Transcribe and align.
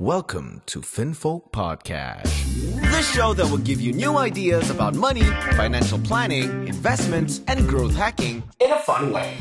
Welcome 0.00 0.64
to 0.72 0.80
FinFolk 0.80 1.52
Podcast, 1.52 2.32
the 2.80 3.04
show 3.04 3.36
that 3.36 3.44
will 3.46 3.60
give 3.60 3.84
you 3.84 3.92
new 3.92 4.16
ideas 4.16 4.72
about 4.72 4.96
money, 4.96 5.28
financial 5.54 6.00
planning, 6.00 6.48
investments, 6.64 7.44
and 7.44 7.68
growth 7.68 7.92
hacking 7.92 8.40
in 8.58 8.72
a 8.72 8.80
fun 8.80 9.12
way. 9.12 9.36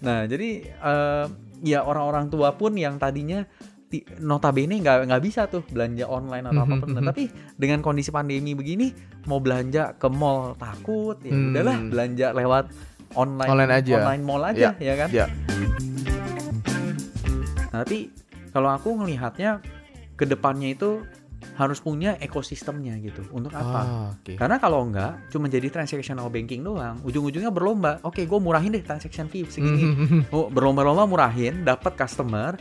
Nah, 0.00 0.24
jadi 0.24 0.64
eh, 0.64 1.24
ya 1.60 1.84
orang-orang 1.84 2.32
tua 2.32 2.56
pun 2.56 2.72
yang 2.74 2.96
tadinya 2.96 3.44
notabene 4.18 4.80
nggak 4.80 5.12
nggak 5.12 5.22
bisa 5.22 5.44
tuh 5.46 5.60
belanja 5.68 6.08
online 6.08 6.48
atau 6.48 6.62
apa 6.64 6.74
pun. 6.80 6.88
Nah, 6.96 7.04
tapi 7.06 7.28
dengan 7.54 7.84
kondisi 7.84 8.08
pandemi 8.08 8.56
begini, 8.56 8.96
mau 9.28 9.44
belanja 9.44 9.92
ke 10.00 10.08
mall 10.08 10.56
takut, 10.56 11.20
ya 11.20 11.36
Hmm. 11.36 11.52
udahlah 11.52 11.78
belanja 11.84 12.26
lewat 12.32 12.64
online, 13.12 13.50
Online 13.52 13.72
aja. 13.76 13.92
online 14.00 14.22
mall 14.24 14.42
aja, 14.42 14.72
ya 14.80 14.94
kan? 14.96 15.08
Ya. 15.12 15.28
Nah, 17.76 17.84
tapi 17.84 18.08
kalau 18.56 18.72
aku 18.72 18.96
ngelihatnya 18.96 19.60
ke 20.16 20.24
depannya 20.24 20.72
itu 20.72 21.04
harus 21.60 21.76
punya 21.76 22.16
ekosistemnya 22.24 22.96
gitu. 23.04 23.20
Untuk 23.36 23.52
apa? 23.52 23.80
Ah, 23.84 24.08
oke. 24.16 24.32
Karena 24.40 24.56
kalau 24.56 24.80
enggak, 24.88 25.28
cuma 25.28 25.44
jadi 25.44 25.68
transactional 25.68 26.32
banking 26.32 26.64
doang, 26.64 26.96
ujung-ujungnya 27.04 27.52
berlomba. 27.52 28.00
Oke, 28.00 28.24
gue 28.24 28.40
murahin 28.40 28.72
deh 28.72 28.80
transaction 28.80 29.28
fee 29.28 29.44
segini. 29.44 29.92
Oh, 30.32 30.48
berlomba-lomba 30.48 31.04
murahin, 31.04 31.68
dapat 31.68 32.00
customer, 32.00 32.56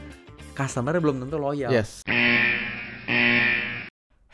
customer 0.52 1.00
belum 1.00 1.24
tentu 1.24 1.40
loyal. 1.40 1.72
Yes. 1.72 2.04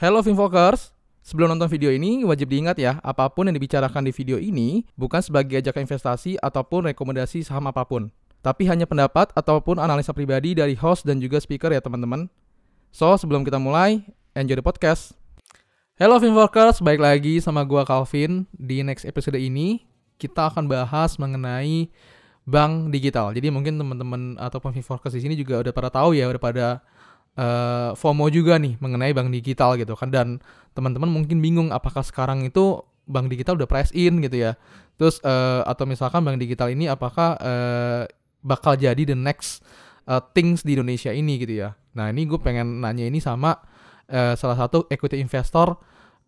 Hello 0.02 0.25
Finfokers. 0.25 0.98
Sebelum 1.22 1.53
nonton 1.53 1.70
video 1.70 1.94
ini, 1.94 2.25
wajib 2.25 2.50
diingat 2.50 2.81
ya, 2.81 2.98
apa 3.05 3.30
pun 3.30 3.45
yang 3.45 3.53
dibicarakan 3.53 4.09
di 4.09 4.09
video 4.09 4.41
ini 4.41 4.89
bukan 4.98 5.22
sebagai 5.22 5.61
ajakan 5.61 5.86
investasi 5.86 6.41
ataupun 6.41 6.89
rekomendasi 6.89 7.45
saham 7.45 7.70
apa 7.70 7.86
pun. 7.86 8.09
Tapi 8.41 8.66
hanya 8.66 8.90
pendapat 8.90 9.30
ataupun 9.38 9.77
analisa 9.77 10.18
pribadi 10.18 10.58
dari 10.58 10.73
host 10.73 11.05
dan 11.05 11.22
juga 11.22 11.38
speaker 11.38 11.70
ya 11.70 11.77
teman-teman. 11.77 12.26
So, 12.90 13.14
sebelum 13.14 13.45
kita 13.45 13.61
mulai, 13.61 14.02
enjoy 14.33 14.58
the 14.58 14.66
podcast. 14.66 15.14
Hello 16.02 16.17
Finfokers, 16.17 16.81
baik 16.81 16.98
lagi 16.98 17.38
sama 17.38 17.61
gua 17.61 17.86
Calvin. 17.86 18.50
Di 18.50 18.81
next 18.81 19.06
episode 19.06 19.38
ini, 19.38 19.86
kita 20.17 20.50
akan 20.50 20.66
bahas 20.66 21.22
mengenai 21.22 21.94
bank 22.50 22.89
digital. 22.89 23.30
Jadi 23.30 23.53
mungkin 23.53 23.78
teman-teman 23.78 24.42
ataupun 24.42 24.73
Finfokers 24.73 25.14
di 25.14 25.22
sini 25.22 25.38
juga 25.38 25.61
udah 25.61 25.70
pada 25.70 25.94
tahu 25.94 26.17
ya, 26.17 26.26
udah 26.26 26.42
pada 26.42 26.81
eh, 27.38 27.89
FOMO 27.94 28.26
juga 28.33 28.58
nih 28.58 28.73
mengenai 28.81 29.14
bank 29.14 29.30
digital 29.31 29.78
gitu 29.78 29.94
kan 29.94 30.09
dan 30.09 30.42
teman-teman 30.73 31.14
mungkin 31.14 31.39
bingung 31.39 31.70
apakah 31.70 32.03
sekarang 32.03 32.44
itu 32.44 32.81
bank 33.05 33.30
digital 33.30 33.59
udah 33.59 33.67
price 33.67 33.92
in 33.94 34.23
gitu 34.23 34.50
ya 34.50 34.52
terus 34.95 35.20
eh, 35.23 35.61
atau 35.64 35.83
misalkan 35.88 36.23
bank 36.23 36.38
digital 36.39 36.72
ini 36.72 36.88
apakah 36.92 37.36
eh, 37.39 38.03
bakal 38.42 38.78
jadi 38.78 39.02
the 39.06 39.17
next 39.17 39.61
eh, 40.09 40.22
things 40.36 40.61
di 40.66 40.78
Indonesia 40.78 41.14
ini 41.14 41.42
gitu 41.42 41.66
ya 41.66 41.78
nah 41.97 42.09
ini 42.09 42.28
gue 42.28 42.39
pengen 42.42 42.81
nanya 42.81 43.08
ini 43.08 43.22
sama 43.22 43.58
eh, 44.09 44.33
salah 44.38 44.58
satu 44.58 44.86
equity 44.92 45.22
investor 45.22 45.78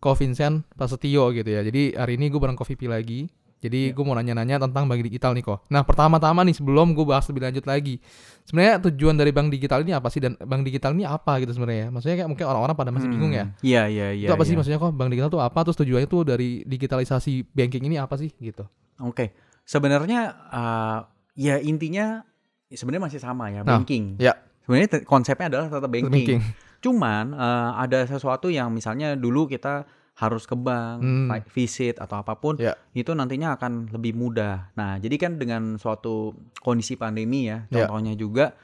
Ko 0.02 0.12
Vincent 0.12 0.68
Prasetyo 0.74 1.32
gitu 1.34 1.48
ya 1.48 1.60
jadi 1.64 1.96
hari 1.98 2.16
ini 2.16 2.28
gue 2.30 2.40
bareng 2.40 2.58
Ko 2.58 2.64
VP 2.64 2.86
lagi 2.88 3.28
jadi 3.64 3.96
gue 3.96 4.04
mau 4.04 4.12
nanya-nanya 4.12 4.60
tentang 4.60 4.84
bank 4.84 5.00
digital 5.00 5.32
nih 5.32 5.40
kok. 5.40 5.64
Nah 5.72 5.80
pertama-tama 5.88 6.44
nih 6.44 6.52
sebelum 6.52 6.92
gue 6.92 7.00
bahas 7.08 7.24
lebih 7.32 7.48
lanjut 7.48 7.64
lagi, 7.64 7.96
sebenarnya 8.44 8.92
tujuan 8.92 9.16
dari 9.16 9.32
bank 9.32 9.48
digital 9.48 9.80
ini 9.80 9.96
apa 9.96 10.12
sih 10.12 10.20
dan 10.20 10.36
bank 10.36 10.68
digital 10.68 10.92
ini 10.92 11.08
apa 11.08 11.40
gitu 11.40 11.56
sebenarnya? 11.56 11.88
Maksudnya 11.88 12.20
kayak 12.20 12.28
mungkin 12.28 12.44
orang-orang 12.44 12.76
pada 12.76 12.92
masih 12.92 13.08
bingung 13.08 13.32
ya. 13.32 13.48
Iya, 13.64 13.82
iya, 13.88 14.08
iya. 14.12 14.28
itu 14.28 14.36
apa 14.36 14.44
sih 14.44 14.52
iya. 14.52 14.60
maksudnya 14.60 14.76
kok 14.84 14.92
bank 14.92 15.08
digital 15.08 15.32
itu 15.32 15.40
apa? 15.40 15.58
Terus 15.64 15.78
tujuannya 15.80 16.08
tuh 16.12 16.22
dari 16.28 16.60
digitalisasi 16.68 17.32
banking 17.56 17.88
ini 17.88 17.96
apa 17.96 18.20
sih 18.20 18.28
gitu? 18.36 18.68
Oke. 19.00 19.32
Sebenarnya 19.64 20.20
uh, 20.52 21.00
ya 21.34 21.58
intinya 21.58 22.22
sebenarnya 22.66 23.04
masih 23.06 23.20
sama 23.20 23.50
ya, 23.50 23.60
Nah, 23.60 23.78
banking. 23.78 24.18
ya. 24.18 24.34
Sebenarnya 24.64 25.04
konsepnya 25.04 25.46
adalah 25.52 25.68
tetap 25.68 25.86
banking. 25.86 26.10
Banking. 26.10 26.40
Cuman 26.80 27.32
eh, 27.32 27.70
ada 27.78 28.02
sesuatu 28.04 28.48
yang 28.48 28.70
misalnya 28.70 29.14
dulu 29.14 29.44
kita 29.44 29.84
harus 30.14 30.46
ke 30.46 30.54
bank, 30.54 31.02
Hmm. 31.02 31.26
vi- 31.26 31.50
visit 31.52 31.98
atau 31.98 32.16
apa 32.16 32.38
pun, 32.38 32.54
Ya. 32.54 32.78
itu 32.94 33.10
nantinya 33.10 33.58
akan 33.58 33.90
lebih 33.90 34.14
mudah. 34.14 34.70
Nah, 34.72 34.94
jadi 34.96 35.18
kan 35.18 35.36
dengan 35.36 35.74
suatu 35.74 36.30
kondisi 36.62 36.94
pandemi 36.94 37.50
ya, 37.50 37.66
Ya. 37.66 37.84
contohnya 37.84 38.14
juga 38.14 38.54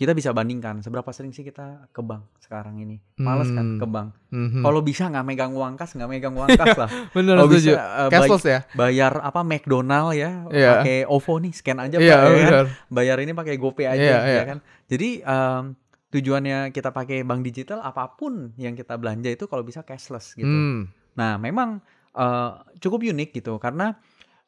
kita 0.00 0.16
bisa 0.16 0.32
bandingkan 0.32 0.80
seberapa 0.80 1.12
sering 1.12 1.28
sih 1.28 1.44
kita 1.44 1.92
ke 1.92 2.00
bank 2.00 2.24
sekarang 2.40 2.80
ini. 2.80 2.96
Males 3.14 3.52
kan 3.52 3.66
Hmm. 3.66 3.76
ke 3.76 3.84
bank. 3.84 4.08
Mhm. 4.28 4.64
Kalau 4.64 4.80
bisa 4.80 5.04
nggak 5.06 5.22
megang 5.22 5.52
uang 5.52 5.76
kas, 5.76 5.92
nggak 5.92 6.08
megang 6.08 6.32
uang 6.32 6.48
kas 6.50 6.72
lah. 6.74 6.88
Bener 7.12 7.36
Kalau 7.36 7.46
bisa 7.46 7.76
bay- 8.08 8.10
Cashless 8.10 8.44
ya? 8.46 8.60
bayar 8.72 9.20
apa 9.20 9.40
McDonald 9.42 10.16
ya, 10.16 10.48
Iya. 10.48 10.70
pakai 10.74 10.96
OVO 11.04 11.34
nih, 11.38 11.52
scan 11.52 11.78
aja 11.78 11.96
Iya 11.96 12.16
Pak, 12.16 12.32
ya 12.32 12.48
kan? 12.48 12.66
bayar 12.88 13.16
ini 13.18 13.32
pakai 13.32 13.54
GoPay 13.54 13.86
aja 13.86 14.00
Iya, 14.00 14.16
ya 14.16 14.32
iya. 14.32 14.42
kan. 14.46 14.58
Jadi 14.86 15.08
em, 15.20 15.62
tujuannya 16.08 16.58
kita 16.70 16.90
pakai 16.90 17.20
bank 17.20 17.44
digital 17.44 17.78
apa 17.78 18.08
pun 18.10 18.56
yang 18.56 18.72
kita 18.72 18.96
belanja 18.96 19.28
itu 19.28 19.44
kalau 19.44 19.60
bisa 19.60 19.82
cashless 19.82 20.32
gitu. 20.32 20.48
Hmm. 20.48 20.88
Nah, 21.12 21.36
memang 21.36 21.84
eh, 22.10 22.50
cukup 22.78 23.04
unik 23.04 23.30
gitu 23.36 23.54
karena 23.56 23.94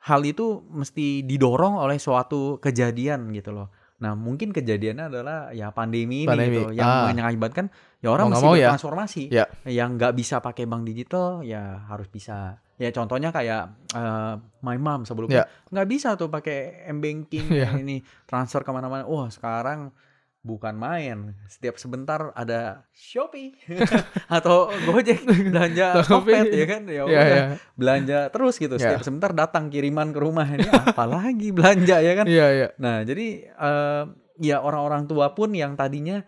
hal 0.00 0.18
itu 0.22 0.42
mesti 0.66 1.22
didorong 1.22 1.78
oleh 1.78 1.94
suatu 1.94 2.58
kejadian 2.58 3.30
gitu 3.30 3.52
loh. 3.52 3.70
Nah, 4.02 4.18
mungkin 4.18 4.50
kejadiannya 4.50 5.06
adalah 5.06 5.38
ya 5.54 5.70
pandemi, 5.70 6.26
Pandemi, 6.26 6.58
ini 6.58 6.58
gitu 6.58 6.74
yang 6.74 6.90
ah. 6.90 7.06
mengakibatkan 7.06 7.70
ya 8.02 8.10
orang 8.10 8.26
Mau 8.26 8.32
mesti 8.34 8.44
mau 8.44 8.54
ya. 8.58 8.74
bertransformasi. 8.74 9.22
Ya. 9.30 9.46
Yang 9.62 9.88
nggak 9.94 10.12
bisa 10.18 10.42
pakai 10.42 10.66
bank 10.66 10.82
digital 10.82 11.46
ya 11.46 11.86
harus 11.86 12.10
bisa. 12.10 12.58
Ya 12.82 12.90
contohnya 12.90 13.30
kayak 13.30 13.62
eh, 13.94 14.34
my 14.66 14.74
mom 14.74 15.06
sebelumnya 15.06 15.46
Ya. 15.46 15.70
nggak 15.70 15.86
bisa 15.86 16.18
tuh 16.18 16.26
pakai 16.26 16.82
m 16.90 16.98
banking 16.98 17.46
Ya. 17.62 17.70
ini 17.78 18.02
transfer 18.26 18.66
ke 18.66 18.70
mana-mana. 18.74 19.06
Wah 19.06 19.30
sekarang 19.30 19.94
bukan 20.42 20.74
main. 20.74 21.38
Setiap 21.46 21.78
sebentar 21.78 22.34
ada 22.34 22.82
Shopee 22.90 23.54
atau 24.38 24.68
Gojek 24.84 25.22
belanja. 25.22 25.98
Tokped 26.06 26.50
ya 26.50 26.66
kan. 26.66 26.82
Ya 26.84 26.92
Iya, 26.92 27.02
udah 27.06 27.24
iya. 27.24 27.44
belanja 27.74 28.18
terus 28.28 28.58
gitu. 28.58 28.74
Ya. 28.74 28.82
Setiap 28.90 29.02
sebentar 29.02 29.30
datang 29.30 29.70
kiriman 29.70 30.10
ke 30.10 30.18
rumah 30.18 30.44
ini 30.44 30.66
apalagi 30.66 31.54
belanja 31.54 31.96
ya 31.98 32.12
kan. 32.14 32.26
Iya, 32.26 32.46
iya. 32.52 32.68
Nah 32.76 33.02
jadi 33.02 33.26
eh, 33.48 34.02
ya 34.42 34.58
orang-orang 34.58 35.06
tua 35.06 35.30
pun 35.32 35.54
yang 35.54 35.78
tadinya 35.78 36.20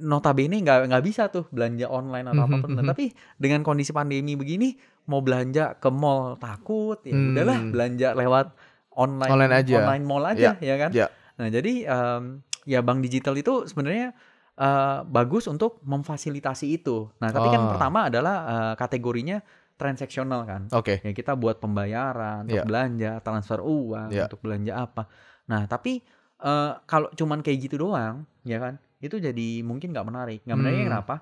notabene 0.00 0.56
nggak 0.58 0.88
nggak 0.88 1.04
bisa 1.04 1.28
tuh 1.28 1.46
belanja 1.52 1.86
online 1.86 2.26
atau 2.26 2.42
apa 2.44 2.56
pun. 2.58 2.70
Nah, 2.72 2.82
mhm. 2.82 2.90
tapi 2.90 3.04
dengan 3.36 3.60
kondisi 3.60 3.92
pandemi 3.92 4.32
begini 4.32 4.72
mau 5.06 5.20
belanja 5.20 5.76
ke 5.76 5.86
mall 5.86 6.34
takut 6.36 6.98
ya 7.04 7.14
Hmm. 7.14 7.30
udahlah 7.30 7.58
belanja 7.70 8.08
lewat 8.16 8.46
online 8.96 9.30
Online 9.30 9.52
aja. 9.54 9.74
online 9.78 10.04
mall 10.04 10.24
aja 10.24 10.56
ya 10.58 10.76
kan. 10.76 10.90
ya. 10.90 11.06
Nah 11.36 11.46
jadi 11.46 11.72
em, 11.84 12.40
ya 12.66 12.82
bank 12.82 13.00
digital 13.00 13.32
itu 13.34 13.64
sebenarnya 13.64 14.12
eh, 14.56 14.98
bagus 15.04 15.44
untuk 15.46 15.84
memfasilitasi 15.84 16.66
itu. 16.74 17.12
Nah 17.20 17.28
tapi 17.28 17.48
kan 17.48 17.60
Ah. 17.60 17.68
pertama 17.70 17.98
adalah 18.08 18.36
eh, 18.44 18.74
kategorinya 18.74 19.38
transaksional 19.76 20.42
kan. 20.42 20.62
Oke. 20.72 20.98
Ya 21.00 21.12
kita 21.12 21.36
buat 21.36 21.60
pembayaran, 21.60 22.48
untuk 22.48 22.56
Iya. 22.56 22.64
belanja, 22.64 23.12
transfer 23.20 23.60
uang, 23.60 24.08
Iya. 24.08 24.24
untuk 24.24 24.40
belanja 24.40 24.72
apa. 24.74 25.04
Nah, 25.46 25.64
tapi 25.66 26.00
eh, 26.36 26.72
kalau 26.84 27.08
cuman 27.12 27.40
kayak 27.40 27.58
gitu 27.64 27.76
doang, 27.78 28.24
ya 28.44 28.56
kan? 28.56 28.76
Itu 28.98 29.16
jadi 29.16 29.60
mungkin 29.60 29.92
nggak 29.92 30.04
menarik. 30.04 30.40
Nggak 30.44 30.58
menariknya 30.58 30.84
Hmm. 30.84 30.92
kenapa? 30.96 31.14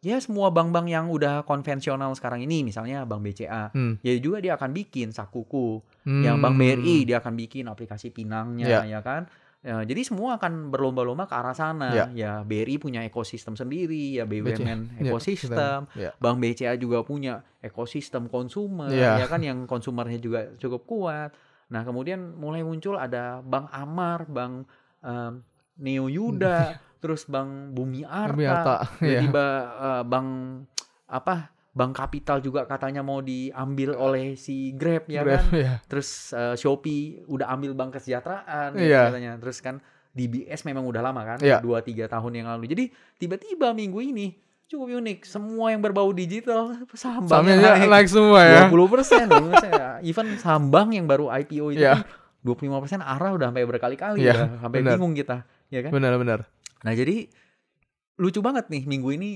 Ya 0.00 0.16
semua 0.16 0.48
bank-bank 0.48 0.86
yang 0.88 1.06
udah 1.06 1.42
konvensional 1.42 2.14
sekarang 2.14 2.40
ini, 2.40 2.62
misalnya 2.62 3.02
Bank 3.04 3.20
BCA, 3.20 3.68
Hmm. 3.68 3.98
ya 4.00 4.14
juga 4.16 4.38
dia 4.38 4.54
akan 4.54 4.70
bikin 4.72 5.10
sakuku. 5.10 5.82
Yang 6.06 6.36
Bank 6.38 6.54
Hmm. 6.54 6.62
BRI 6.62 6.96
dia 7.04 7.18
akan 7.18 7.34
bikin 7.36 7.66
aplikasi 7.66 8.10
pinangnya, 8.10 8.66
Iya. 8.66 8.80
ya 8.88 9.00
kan? 9.00 9.26
Ya, 9.60 9.84
jadi 9.84 10.00
semua 10.08 10.40
akan 10.40 10.72
berlomba-lomba 10.72 11.28
ke 11.28 11.36
arah 11.36 11.52
sana. 11.52 11.92
Iya. 11.92 12.04
Ya 12.16 12.32
BRI 12.40 12.80
punya 12.80 13.04
ekosistem 13.04 13.60
sendiri, 13.60 14.16
ya 14.16 14.24
BUMN 14.24 14.96
Iya, 14.96 15.12
ekosistem. 15.12 15.84
Iya. 15.92 16.16
Bank 16.16 16.40
BCA 16.40 16.80
juga 16.80 17.04
punya 17.04 17.44
ekosistem 17.60 18.32
konsumer, 18.32 18.88
Iya. 18.88 19.20
ya 19.20 19.26
kan 19.28 19.44
yang 19.44 19.68
konsumernya 19.68 20.16
juga 20.16 20.48
cukup 20.56 20.88
kuat. 20.88 21.30
Nah 21.68 21.84
kemudian 21.84 22.40
mulai 22.40 22.64
muncul 22.64 22.96
ada 22.96 23.44
Bank 23.44 23.68
Amar, 23.68 24.24
Bank 24.24 24.64
em, 25.04 25.44
Neo 25.76 26.08
Yuda, 26.08 26.80
terus 27.04 27.28
Bank 27.28 27.76
Bumi 27.76 28.00
Arta, 28.00 28.32
Bumi 28.32 28.48
Arta, 28.48 28.76
tiba-tiba 28.96 29.46
eh, 29.76 30.02
Bank 30.08 30.28
apa? 31.04 31.52
Bank 31.70 31.94
Kapital 31.94 32.38
juga 32.38 32.66
katanya 32.66 33.00
mau 33.00 33.18
diambil 33.18 33.94
oleh 33.94 34.34
si 34.34 34.74
Grab 34.74 35.06
ya 35.06 35.22
Grab, 35.22 35.38
kan. 35.38 35.44
iya. 35.54 35.72
Terus 35.86 36.08
eh, 36.32 36.54
Shopee 36.54 37.22
udah 37.24 37.46
ambil 37.48 37.72
Bank 37.72 37.94
Kesejahteraan 37.94 38.74
Iya. 38.74 39.06
katanya. 39.06 39.32
Terus 39.38 39.58
kan 39.58 39.78
DBS 40.10 40.66
memang 40.66 40.82
udah 40.82 40.98
lama 41.00 41.22
kan, 41.24 41.38
Iya. 41.38 41.62
dua 41.62 41.78
tiga 41.80 42.04
tahun 42.04 42.32
yang 42.34 42.50
lalu. 42.50 42.66
Jadi 42.66 42.84
tiba-tiba 43.16 43.70
minggu 43.70 44.02
ini 44.02 44.34
cukup 44.66 44.90
unik. 44.92 45.22
Semua 45.22 45.70
yang 45.70 45.78
berbau 45.78 46.10
digital 46.10 46.74
saham 46.92 47.26
Sahamnya 47.26 47.54
banknya 47.58 47.86
naik 47.86 48.06
semua 48.06 48.40
ya. 48.42 48.62
20 48.66 48.90
persen. 48.90 49.26
Even 50.02 50.26
saham 50.36 50.70
bank 50.70 50.90
yang 50.90 51.06
baru 51.06 51.30
IPO 51.32 51.70
itu 51.70 51.82
Iya. 51.82 52.02
kan 52.02 52.06
25 52.42 52.82
persen 52.82 52.98
arah 52.98 53.30
udah 53.30 53.46
sampai 53.46 53.62
berkali-kali 53.62 54.18
Iya, 54.18 54.32
udah 54.32 54.48
sampai 54.58 54.78
benar. 54.80 54.92
bingung 54.98 55.14
kita, 55.14 55.36
ya 55.68 55.86
kan? 55.86 55.90
Benar-benar. 55.92 56.50
Nah 56.82 56.92
jadi 56.92 57.30
lucu 58.16 58.40
banget 58.40 58.66
nih 58.68 58.82
minggu 58.84 59.08
ini 59.12 59.30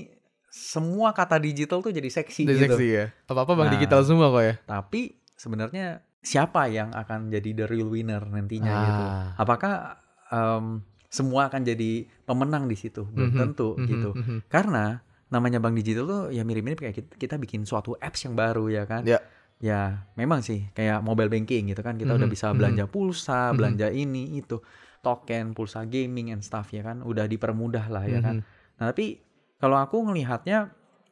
semua 0.55 1.11
kata 1.11 1.35
digital 1.35 1.83
tuh 1.83 1.91
jadi 1.91 2.07
seksi 2.07 2.47
Dari 2.47 2.55
gitu. 2.57 2.79
seksi 2.79 2.87
ya. 2.87 3.05
Apa-apa 3.27 3.53
bank 3.53 3.67
Nah. 3.67 3.73
digital 3.75 4.01
semua 4.01 4.31
kok 4.31 4.39
ya. 4.41 4.55
Tapi 4.63 5.01
sebenarnya 5.35 5.85
siapa 6.23 6.71
yang 6.71 6.89
akan 6.89 7.27
jadi 7.27 7.49
the 7.53 7.65
real 7.67 7.91
winner 7.91 8.23
nantinya 8.23 8.71
gitu? 8.71 9.03
Ah. 9.03 9.35
Apakah 9.35 9.99
em, 10.25 10.79
semua 11.05 11.47
akan 11.47 11.61
jadi 11.61 11.91
pemenang 12.23 12.65
di 12.65 12.75
situ 12.75 13.03
belum 13.05 13.29
Mhm, 13.29 13.37
tentu 13.37 13.69
mhm, 13.75 13.85
gitu 13.85 14.09
mhm. 14.11 14.37
karena 14.47 14.99
namanya 15.27 15.59
bank 15.59 15.75
digital 15.75 16.05
tuh 16.05 16.23
ya 16.29 16.41
mirip-mirip 16.41 16.75
kayak 16.77 16.95
kita, 16.95 17.11
kita 17.17 17.35
bikin 17.35 17.63
suatu 17.63 17.95
apps 17.95 18.23
yang 18.23 18.33
baru 18.33 18.67
ya 18.67 18.83
kan 18.83 19.03
Ya. 19.03 19.19
ya 19.57 20.07
memang 20.13 20.39
sih 20.39 20.67
kayak 20.71 20.99
mobile 21.01 21.27
banking 21.27 21.67
gitu 21.67 21.79
kan 21.79 21.95
kita 21.95 22.11
udah 22.11 22.25
Mhm, 22.25 22.31
bisa 22.31 22.47
mhm. 22.49 22.57
belanja 22.57 22.83
pulsa 22.85 23.49
Mhm. 23.49 23.55
belanja 23.55 23.87
ini 23.89 24.35
itu 24.35 24.59
token 24.99 25.51
pulsa 25.51 25.83
gaming 25.83 26.31
and 26.31 26.41
stuff 26.41 26.67
ya 26.69 26.81
kan 26.81 26.99
udah 26.99 27.25
dipermudah 27.25 27.85
lah 27.87 28.03
ya 28.03 28.19
kan 28.19 28.41
Mhm. 28.41 28.75
nah 28.75 28.85
tapi 28.89 29.21
kalau 29.57 29.77
aku 29.77 30.01
ngelihatnya 30.01 30.71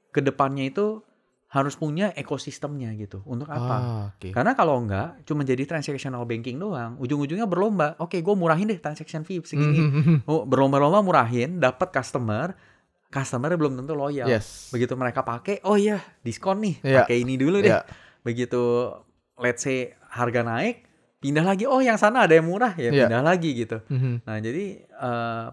ke 0.10 0.20
depannya 0.20 0.68
itu 0.68 1.02
harus 1.48 1.74
punya 1.74 2.10
ekosistemnya 2.12 2.90
gitu 2.96 3.22
untuk 3.24 3.46
apa 3.46 3.76
Ah, 3.76 4.04
oke. 4.10 4.30
karena 4.32 4.52
kalau 4.52 4.78
enggak 4.80 5.22
cuma 5.24 5.42
jadi 5.42 5.64
transactional 5.64 6.24
banking 6.24 6.58
doang 6.58 6.98
ujung-ujungnya 6.98 7.46
berlomba 7.46 7.94
oke 7.98 8.16
gue 8.16 8.36
murahin 8.36 8.66
deh 8.68 8.78
transaction 8.78 9.22
fee 9.22 9.38
segini 9.44 9.80
oh 10.26 10.44
berlomba-lomba 10.44 11.00
murahin 11.00 11.58
dapat 11.58 11.94
customer 11.94 12.58
customer 13.08 13.54
belum 13.54 13.78
tentu 13.78 13.94
loyal 13.94 14.26
Yes. 14.26 14.70
begitu 14.70 14.94
mereka 14.94 15.22
pakai 15.22 15.62
oh 15.62 15.78
iya 15.78 16.02
diskon 16.20 16.58
nih 16.60 16.82
Iya. 16.82 16.98
pakai 17.00 17.22
ini 17.22 17.38
dulu 17.38 17.62
deh 17.62 17.70
Iya. 17.70 17.86
begitu 18.24 18.90
let's 19.38 19.62
say 19.62 19.94
harga 20.10 20.42
naik 20.42 20.90
pindah 21.20 21.46
lagi 21.46 21.64
oh 21.64 21.80
yang 21.80 21.96
sana 21.96 22.26
ada 22.26 22.34
yang 22.34 22.50
murah 22.50 22.74
ya 22.74 22.90
Iya. 22.90 23.06
pindah 23.06 23.22
lagi 23.22 23.54
gitu 23.56 23.78
Mhm. 23.86 24.26
nah 24.26 24.38
jadi 24.38 24.66
uh, 24.96 25.46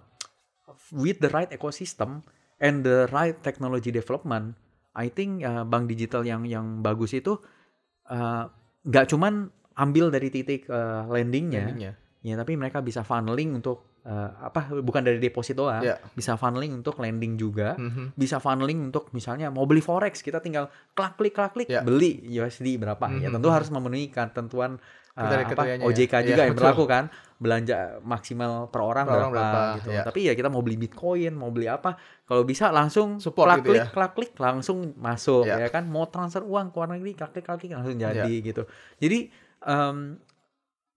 with 0.90 1.20
the 1.20 1.28
right 1.28 1.52
ecosystem 1.52 2.24
and 2.60 2.80
the 2.80 3.08
right 3.10 3.36
technology 3.40 3.90
development 3.90 4.54
I 4.92 5.08
think 5.08 5.42
uh, 5.42 5.64
bank 5.64 5.86
digital 5.86 6.22
yang 6.22 6.44
yang 6.44 6.80
bagus 6.80 7.12
itu 7.12 7.38
uh, 8.06 8.44
nggak 8.82 9.06
cuman 9.08 9.48
ambil 9.74 10.08
dari 10.08 10.28
titik 10.28 10.66
uh, 10.66 11.06
landingnya 11.06 11.62
Endingnya. 11.64 11.92
ya 12.20 12.34
tapi 12.34 12.52
mereka 12.54 12.80
bisa 12.80 13.00
funneling 13.00 13.56
untuk 13.56 13.96
uh, 14.02 14.28
apa 14.42 14.76
bukan 14.76 15.00
dari 15.00 15.16
deposit 15.16 15.56
doang 15.56 15.80
Iya. 15.80 15.96
bisa 16.12 16.36
funneling 16.36 16.76
untuk 16.76 16.98
lending 16.98 17.36
juga 17.36 17.76
Mhm. 17.76 18.12
bisa 18.14 18.36
funneling 18.36 18.92
untuk 18.92 19.08
misalnya 19.10 19.48
mau 19.48 19.64
beli 19.64 19.80
forex 19.80 20.20
kita 20.20 20.40
tinggal 20.40 20.68
klak 20.92 21.16
klik 21.16 21.32
klak 21.32 21.54
klik 21.54 21.68
Ya. 21.68 21.80
beli 21.80 22.20
USD 22.28 22.76
berapa 22.76 23.08
ya 23.14 23.28
Mhm. 23.28 23.40
tentu 23.40 23.48
harus 23.48 23.68
memenuhi 23.70 24.08
ketentuan 24.08 24.76
uh, 24.76 24.80
apa 25.16 25.22
Kriteria-kriterianya 25.22 25.80
ya. 25.80 25.88
OJK 25.88 26.12
Iya, 26.12 26.26
juga 26.26 26.42
yang 26.42 26.52
betul. 26.52 26.60
berlaku 26.60 26.84
kan 26.86 27.04
belanja 27.40 27.76
maksimal 28.02 28.68
per 28.68 28.80
orang 28.82 29.08
Per 29.08 29.16
orang 29.16 29.30
berapa, 29.30 29.48
berapa, 29.48 29.76
gitu 29.80 29.88
ya. 29.90 30.02
tapi 30.04 30.20
ya 30.22 30.32
kita 30.32 30.46
mau 30.46 30.60
beli 30.60 30.76
bitcoin 30.76 31.32
mau 31.32 31.48
beli 31.48 31.66
apa 31.66 31.96
kalau 32.22 32.44
bisa 32.44 32.68
langsung 32.68 33.16
Support 33.16 33.48
klak 33.48 33.58
gitu 33.58 33.70
klik 33.70 33.80
ya. 33.80 33.86
klak 33.88 34.12
klik 34.12 34.32
langsung 34.36 34.92
masuk 34.94 35.48
Ya. 35.48 35.56
ya 35.58 35.68
kan 35.68 35.84
mau 35.84 36.04
transfer 36.06 36.40
uang 36.42 36.68
ke 36.68 36.76
luar 36.76 36.88
negeri 36.92 37.12
klak 37.14 37.32
klik 37.32 37.42
klak 37.42 37.58
klik 37.58 37.72
langsung 37.72 37.96
Ya. 37.96 38.12
jadi 38.14 38.32
gitu 38.44 38.62
jadi 38.96 39.32
em, 39.62 40.20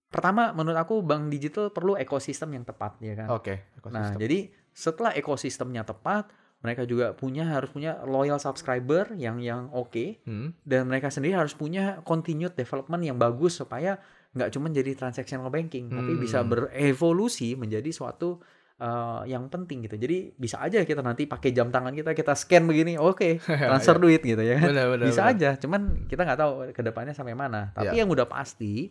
pertama 0.07 0.51
menurut 0.51 0.77
aku 0.77 0.99
bank 1.01 1.25
digital 1.27 1.71
perlu 1.71 1.95
ekosistem 1.95 2.51
yang 2.51 2.61
tepat 2.61 2.99
ya 2.99 3.15
kan 3.15 3.27
Oke. 3.31 3.53
Nah, 3.55 4.11
ekosistem. 4.11 4.19
jadi 4.19 4.39
setelah 4.69 5.11
ekosistemnya 5.13 5.83
tepat, 5.83 6.27
mereka 6.59 6.83
juga 6.83 7.11
punya 7.11 7.45
harus 7.45 7.69
punya 7.69 8.03
loyal 8.03 8.37
subscriber 8.37 9.13
yang 9.13 9.37
yang 9.37 9.69
oke 9.69 10.19
Hmm. 10.21 10.51
dan 10.61 10.85
mereka 10.85 11.07
sendiri 11.07 11.33
harus 11.35 11.53
punya 11.53 12.01
continued 12.01 12.51
development 12.51 12.99
yang 13.01 13.15
bagus 13.15 13.55
supaya 13.55 13.95
nggak 14.33 14.49
cuma 14.49 14.67
jadi 14.67 14.91
transactional 14.93 15.47
banking, 15.47 15.87
tapi 15.87 16.11
Hmm. 16.11 16.19
bisa 16.19 16.41
berevolusi 16.41 17.53
menjadi 17.53 17.89
suatu 17.89 18.41
uh, 18.75 19.21
yang 19.23 19.45
penting 19.47 19.81
gitu. 19.81 19.95
Jadi 19.95 20.33
bisa 20.33 20.57
aja 20.57 20.81
kita 20.81 20.99
nanti 20.99 21.23
pakai 21.23 21.49
jam 21.49 21.69
tangan 21.69 21.93
kita 21.93 22.11
kita 22.11 22.33
scan 22.33 22.65
begini, 22.65 22.97
oke 22.97 23.37
transfer 23.69 23.95
duit 23.95 24.19
gitu 24.19 24.39
ya. 24.39 24.57
kan. 24.57 24.69
Benar, 24.69 24.85
benar, 24.89 25.05
bisa 25.05 25.21
benar. 25.23 25.33
aja, 25.33 25.49
cuman 25.55 25.81
kita 26.05 26.21
nggak 26.23 26.39
tahu 26.39 26.51
ke 26.69 26.81
depannya 26.81 27.13
sampai 27.13 27.33
mana. 27.33 27.69
Tapi 27.71 27.93
Ya. 27.93 28.01
yang 28.01 28.09
udah 28.09 28.25
pasti 28.25 28.89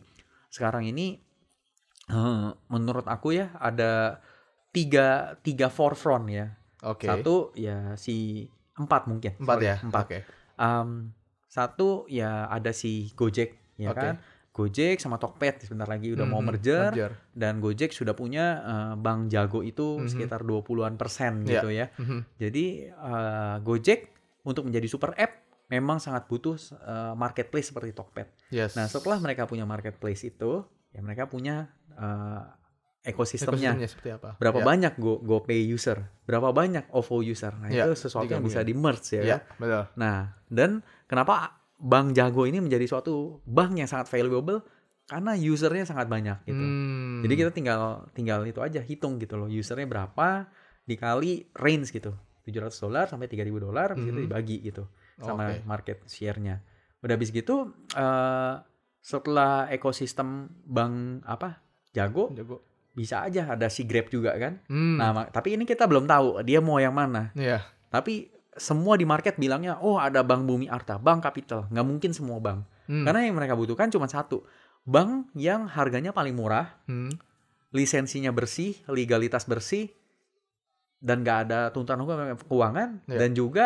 sekarang 0.48 0.84
ini 0.84 1.18
eh, 2.04 2.48
menurut 2.68 3.06
aku 3.06 3.32
ya 3.32 3.50
ada 3.56 4.22
tiga 4.70 5.34
tiga 5.40 5.66
forefront 5.68 6.26
ya. 6.28 6.54
Oke. 6.82 7.06
Satu 7.06 7.50
ya 7.54 7.94
si 7.94 8.46
empat 8.74 9.06
mungkin. 9.06 9.38
Empat 9.38 9.58
Sorry, 9.58 9.68
ya. 9.68 9.76
Empat. 9.82 10.04
Oke. 10.04 10.18
Um, 10.56 10.88
satu 11.46 12.08
ya 12.08 12.48
ada 12.48 12.72
si 12.72 13.12
Gojek 13.12 13.54
ya 13.76 13.92
Oke. 13.92 14.00
kan. 14.00 14.14
Gojek 14.52 15.00
sama 15.00 15.16
Tokped 15.16 15.64
sebentar 15.64 15.86
lagi 15.86 16.12
udah 16.12 16.22
mau 16.22 16.38
Mhm, 16.38 16.46
merger, 16.46 16.90
merger. 16.90 17.12
dan 17.32 17.56
Gojek 17.58 17.88
sudah 17.90 18.12
punya 18.12 18.44
eh, 18.60 18.94
bank 18.94 19.26
jago 19.26 19.60
itu 19.60 19.96
Mhm. 19.98 20.08
sekitar 20.08 20.40
20-an 20.42 20.94
persen 20.94 21.40
Iya. 21.42 21.48
gitu 21.54 21.68
ya. 21.68 21.86
Mhm. 21.94 22.18
Jadi 22.36 22.64
eh, 22.86 23.56
Gojek 23.58 24.00
untuk 24.42 24.64
menjadi 24.64 24.86
super 24.86 25.12
app 25.14 25.32
memang 25.66 25.96
sangat 25.98 26.26
butuh 26.26 26.52
eh, 26.76 27.14
marketplace 27.14 27.72
seperti 27.72 27.90
Tokped. 27.90 28.28
Yes. 28.50 28.76
Nah, 28.76 28.84
setelah 28.84 29.16
mereka 29.18 29.44
punya 29.44 29.64
marketplace 29.64 30.20
itu, 30.22 30.60
ya 30.90 31.00
mereka 31.00 31.24
punya 31.24 31.72
eh, 31.92 32.44
ekosistemnya. 33.02 33.72
ekosistemnya 33.72 33.88
seperti 33.88 34.10
apa? 34.12 34.30
Berapa 34.36 34.60
Ya. 34.60 34.66
banyak 34.66 34.92
Go 34.96 35.16
GoPay 35.18 35.64
user, 35.66 35.96
berapa 36.22 36.52
banyak 36.52 36.86
OVO 36.88 37.20
user. 37.22 37.52
Nah, 37.54 37.68
Ya, 37.68 37.84
itu 37.84 37.96
sesuatu 37.98 38.28
yang 38.28 38.40
bisa 38.40 38.60
di 38.60 38.70
digabungin. 38.70 39.00
merge 39.00 39.12
ya. 39.12 39.22
Ya, 39.22 39.36
kan? 39.38 39.56
betul. 39.58 39.82
Nah, 39.96 40.18
dan 40.46 40.70
kenapa 41.04 41.56
Bank 41.82 42.14
Jago 42.14 42.46
ini 42.46 42.62
menjadi 42.62 42.86
suatu 42.86 43.42
bank 43.42 43.74
yang 43.74 43.90
sangat 43.90 44.06
valuable 44.06 44.62
karena 45.10 45.34
usernya 45.34 45.82
sangat 45.82 46.06
banyak 46.06 46.38
gitu. 46.46 46.62
Hmm. 46.62 47.20
Jadi 47.26 47.34
kita 47.34 47.50
tinggal 47.50 48.06
tinggal 48.14 48.46
itu 48.46 48.62
aja 48.62 48.78
hitung 48.78 49.18
gitu 49.18 49.34
loh, 49.34 49.50
usernya 49.50 49.84
berapa 49.90 50.46
dikali 50.86 51.50
range 51.58 51.90
gitu. 51.90 52.14
700 52.42 52.74
dolar 52.82 53.06
sampai 53.06 53.30
3000 53.30 53.54
dolar 53.54 53.94
habis 53.94 54.10
itu 54.10 54.18
dibagi 54.18 54.58
gitu 54.66 54.86
sama 55.18 55.54
Oke. 55.54 55.62
market 55.66 55.98
share-nya. 56.06 56.62
Udah 57.02 57.14
habis 57.18 57.34
gitu 57.34 57.74
eh 57.98 58.54
setelah 59.02 59.66
ekosistem 59.74 60.46
bank 60.62 61.26
apa? 61.26 61.58
Jago 61.90 62.30
jago. 62.32 62.62
bisa 62.94 63.26
aja 63.26 63.58
ada 63.58 63.66
si 63.66 63.82
Grab 63.82 64.06
juga 64.06 64.38
kan. 64.38 64.62
Hmm. 64.70 65.02
Nah, 65.02 65.26
tapi 65.34 65.58
ini 65.58 65.66
kita 65.66 65.90
belum 65.90 66.06
tahu 66.06 66.46
dia 66.46 66.62
mau 66.62 66.78
yang 66.78 66.94
mana. 66.94 67.34
Iya. 67.34 67.62
Tapi 67.90 68.30
semua 68.56 69.00
di 69.00 69.08
market 69.08 69.40
bilangnya, 69.40 69.80
oh 69.80 69.96
ada 69.96 70.20
Bank 70.20 70.44
Bumi 70.44 70.68
Arta, 70.68 71.00
Bank 71.00 71.24
Capital. 71.24 71.68
Nggak 71.72 71.86
mungkin 71.86 72.10
semua 72.12 72.36
bank. 72.38 72.68
Hmm. 72.88 73.04
Karena 73.08 73.24
yang 73.24 73.36
mereka 73.36 73.56
butuhkan 73.56 73.88
cuma 73.88 74.10
satu. 74.10 74.44
Bank 74.84 75.30
yang 75.38 75.70
harganya 75.70 76.10
paling 76.12 76.34
murah, 76.36 76.74
Hmm. 76.90 77.12
lisensinya 77.72 78.28
bersih, 78.34 78.76
legalitas 78.90 79.48
bersih, 79.48 79.88
dan 81.00 81.24
nggak 81.24 81.38
ada 81.48 81.60
tuntutan 81.72 81.98
hukum 82.04 82.36
keuangan, 82.46 83.00
Iya. 83.08 83.18
dan 83.18 83.30
juga 83.32 83.64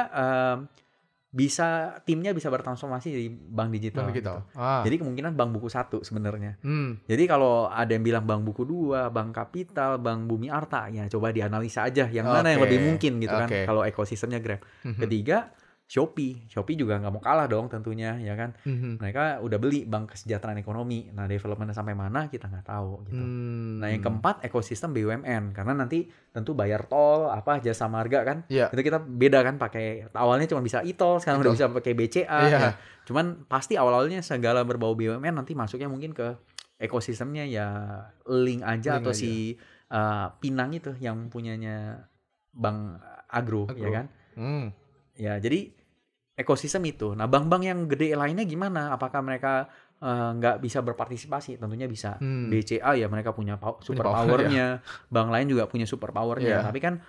bisa 1.36 2.00
timnya 2.08 2.32
bisa 2.32 2.48
bertransformasi 2.48 3.08
di 3.12 3.28
bank 3.28 3.68
digital. 3.76 4.08
Bank 4.08 4.16
digital. 4.16 4.40
gitu. 4.40 4.56
Ah. 4.56 4.80
Jadi 4.80 4.96
kemungkinan 5.04 5.36
bank 5.36 5.50
buku 5.52 5.68
satu 5.68 6.00
sebenarnya. 6.00 6.56
Hmm. 6.64 6.96
Jadi 7.04 7.28
kalau 7.28 7.68
ada 7.68 7.92
yang 7.92 8.00
bilang 8.00 8.24
bank 8.24 8.40
buku 8.40 8.64
dua, 8.64 9.12
bank 9.12 9.36
kapital, 9.36 10.00
bank 10.00 10.24
bumi 10.24 10.48
arta, 10.48 10.88
ya 10.88 11.04
coba 11.12 11.36
dianalisa 11.36 11.84
aja 11.84 12.08
yang 12.08 12.24
mana 12.24 12.56
yang 12.56 12.64
lebih 12.64 12.80
mungkin 12.88 13.20
gitu 13.20 13.36
kan. 13.36 13.48
Oke. 13.52 13.68
Kalau 13.68 13.84
ekosistemnya 13.84 14.40
Grab. 14.40 14.64
Mhm. 14.88 14.96
Ketiga, 15.04 15.52
Shopee. 15.86 16.50
Shopee 16.50 16.74
juga 16.74 16.98
nggak 16.98 17.14
mau 17.14 17.22
kalah 17.22 17.46
dong 17.46 17.70
tentunya, 17.70 18.18
ya 18.18 18.34
kan. 18.34 18.58
Mhm. 18.66 18.98
Mereka 18.98 19.38
udah 19.38 19.58
beli 19.62 19.86
bank 19.86 20.18
kesejahteraan 20.18 20.58
ekonomi. 20.58 21.06
Nah, 21.14 21.30
developmentnya 21.30 21.78
sampai 21.78 21.94
mana 21.94 22.26
kita 22.26 22.50
nggak 22.50 22.66
tahu 22.66 23.06
gitu. 23.06 23.22
Hmm. 23.22 23.78
Nah, 23.78 23.94
yang 23.94 24.02
keempat 24.02 24.42
ekosistem 24.42 24.90
BUMN 24.90 25.54
karena 25.54 25.72
nanti 25.78 26.10
tentu 26.34 26.58
bayar 26.58 26.90
tol 26.90 27.30
apa 27.30 27.62
jasa 27.62 27.86
marga 27.86 28.26
kan. 28.26 28.42
Iya. 28.50 28.74
Itu 28.74 28.82
kita 28.82 28.98
beda 28.98 29.46
kan 29.46 29.62
pakai 29.62 30.10
awalnya 30.10 30.50
cuma 30.50 30.58
bisa 30.58 30.82
e-tol, 30.82 31.22
sekarang 31.22 31.46
udah 31.46 31.54
bisa 31.54 31.70
pakai 31.70 31.94
BCA. 31.94 32.40
Iya. 32.50 32.58
ya. 32.58 32.70
Cuman 33.06 33.46
pasti 33.46 33.78
awal-awalnya 33.78 34.26
segala 34.26 34.66
berbau 34.66 34.98
BUMN 34.98 35.38
nanti 35.38 35.54
masuknya 35.54 35.86
mungkin 35.86 36.10
ke 36.10 36.34
ekosistemnya 36.82 37.46
ya 37.46 37.66
link 38.26 38.60
aja 38.66 38.98
Link 38.98 39.06
atau 39.06 39.12
aja. 39.14 39.22
si 39.22 39.54
uh, 39.94 40.34
Pinang 40.42 40.74
itu 40.74 40.92
yang 40.98 41.30
punyanya 41.30 42.10
Bank 42.50 42.98
Agro, 43.30 43.70
Agro. 43.70 43.86
ya 43.86 43.90
kan. 44.02 44.06
Hmm. 44.34 44.66
Ya, 45.16 45.36
jadi 45.36 45.72
ekosistem 46.36 46.84
itu. 46.84 47.16
Nah, 47.16 47.24
bank-bank 47.24 47.62
yang 47.64 47.88
gede 47.88 48.12
lainnya 48.12 48.44
gimana? 48.44 48.92
Apakah 48.92 49.24
mereka 49.24 49.66
uh, 49.98 50.36
nggak 50.36 50.60
bisa 50.60 50.84
berpartisipasi? 50.84 51.56
Tentunya 51.56 51.88
bisa. 51.88 52.20
Hmm. 52.20 52.52
BCA 52.52 52.92
ya 52.94 53.08
mereka 53.08 53.32
punya 53.32 53.56
super 53.80 54.04
power, 54.04 54.44
powernya, 54.44 54.84
bank 55.08 55.28
lain 55.32 55.46
juga 55.48 55.64
punya 55.64 55.88
super 55.88 56.12
powernya. 56.12 56.60
Iya. 56.60 56.66
Tapi 56.68 56.78
kan 56.78 57.00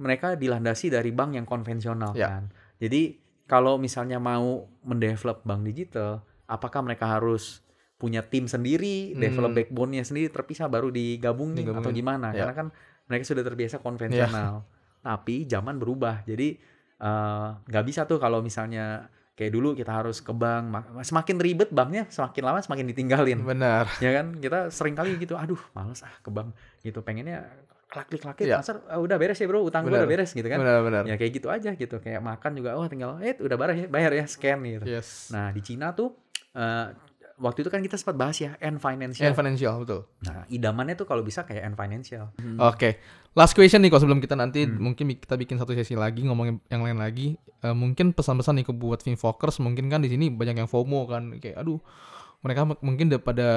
mereka 0.00 0.32
dilandasi 0.32 0.88
dari 0.88 1.12
bank 1.12 1.36
yang 1.36 1.44
konvensional 1.44 2.16
Iya. 2.16 2.28
kan. 2.32 2.42
Jadi 2.80 3.20
kalau 3.44 3.76
misalnya 3.76 4.16
mau 4.16 4.64
mendevelop 4.80 5.44
bank 5.44 5.60
digital, 5.68 6.24
apakah 6.48 6.80
mereka 6.80 7.20
harus 7.20 7.60
punya 8.00 8.24
tim 8.24 8.48
sendiri, 8.48 9.12
Hmm. 9.12 9.20
develop 9.20 9.52
backbone-nya 9.52 10.08
sendiri 10.08 10.32
terpisah 10.32 10.72
baru 10.72 10.88
digabungin, 10.88 11.68
Digabungin. 11.68 11.84
atau 11.84 11.92
gimana? 11.92 12.26
Iya. 12.32 12.48
Karena 12.48 12.54
kan 12.56 12.66
mereka 13.04 13.24
sudah 13.28 13.44
terbiasa 13.44 13.76
konvensional. 13.84 14.64
Tapi 15.04 15.44
zaman 15.44 15.76
berubah. 15.76 16.24
Jadi 16.24 16.56
eh, 17.00 17.48
nggak 17.66 17.84
bisa 17.84 18.04
tuh 18.04 18.16
kalau 18.16 18.40
misalnya 18.40 19.08
kayak 19.32 19.50
dulu 19.50 19.72
kita 19.72 19.88
harus 19.90 20.20
ke 20.20 20.30
bank, 20.30 20.64
ma- 20.68 20.84
semakin 21.00 21.36
ribet 21.36 21.70
banknya 21.70 22.04
semakin 22.06 22.42
lama 22.42 22.60
semakin 22.60 22.84
ditinggalin 22.86 23.40
Benar. 23.42 23.88
ya 23.98 24.10
kan 24.14 24.36
kita 24.36 24.68
sering 24.68 24.92
kali 24.92 25.16
gitu 25.16 25.32
aduh 25.34 25.56
males 25.72 26.00
ah 26.00 26.12
ke 26.14 26.28
bank 26.28 26.52
gitu 26.80 27.00
pengennya 27.00 27.48
klak 27.88 28.06
klik 28.06 28.20
klak 28.20 28.36
klik 28.36 28.46
Iya. 28.46 28.60
transfer 28.60 28.84
ah, 28.86 28.96
udah 28.96 29.16
beres 29.16 29.34
ya 29.34 29.46
bro 29.46 29.60
utang 29.60 29.82
gue 29.82 29.90
udah 29.90 30.04
beres 30.06 30.30
gitu 30.30 30.44
kan 30.44 30.60
Benar, 30.60 30.78
benar. 30.80 31.02
ya 31.04 31.16
kayak 31.16 31.32
gitu 31.34 31.48
aja 31.48 31.72
gitu 31.72 31.96
kayak 31.98 32.20
makan 32.20 32.52
juga 32.54 32.76
oh 32.76 32.84
tinggal 32.84 33.16
eh 33.18 33.32
udah 33.34 33.56
bayar 33.56 33.72
ya 33.74 33.86
bayar 33.88 34.12
ya 34.14 34.24
scan 34.26 34.60
gitu 34.60 34.84
Yes. 34.86 35.32
nah 35.32 35.48
di 35.48 35.58
Cina 35.58 35.90
tuh 35.90 36.12
eh, 36.52 36.86
waktu 37.40 37.64
itu 37.64 37.70
kan 37.72 37.80
kita 37.80 37.96
sempat 37.96 38.14
bahas 38.14 38.36
ya 38.36 38.54
N 38.60 38.76
financial. 38.76 39.24
And 39.24 39.32
financial, 39.32 39.80
betul. 39.80 40.04
Nah, 40.22 40.44
idamannya 40.46 40.94
tuh 40.94 41.04
kalau 41.04 41.20
bisa 41.20 41.42
kayak 41.42 41.64
N 41.64 41.74
financial. 41.74 42.30
Oke, 42.60 43.00
last 43.32 43.52
question 43.52 43.80
nih 43.80 43.88
kok 43.88 43.98
sebelum 43.98 44.20
kita 44.20 44.36
nanti 44.36 44.68
mungkin 44.68 45.08
bi- 45.08 45.16
kita 45.16 45.34
bikin 45.34 45.56
satu 45.56 45.72
sesi 45.72 45.96
lagi 45.96 46.22
ngomongin 46.22 46.60
yang 46.68 46.84
lain 46.84 46.96
lagi. 46.96 47.34
Eh, 47.60 47.72
mungkin 47.72 48.12
pesan-pesan 48.12 48.60
nih 48.60 48.66
ke 48.68 48.72
buat 48.72 49.00
Finfokers 49.00 49.58
mungkin 49.58 49.88
kan 49.88 50.00
di 50.00 50.08
sini 50.08 50.28
banyak 50.28 50.56
yang 50.56 50.68
FOMO 50.68 51.04
kan 51.04 51.36
kayak 51.36 51.58
aduh 51.58 51.80
mereka 52.40 52.64
mungkin 52.80 53.08
udah 53.08 53.20
pada 53.20 53.48